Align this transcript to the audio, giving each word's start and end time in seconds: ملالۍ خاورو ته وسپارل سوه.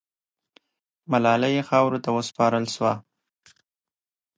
ملالۍ 1.11 1.55
خاورو 1.69 2.03
ته 2.03 2.09
وسپارل 2.17 2.65
سوه. 2.75 2.93